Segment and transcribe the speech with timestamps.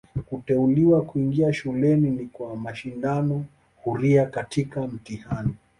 [0.25, 3.45] Kuteuliwa kuingia shuleni ni kwa mashindano
[3.83, 5.55] huria katika mtihani.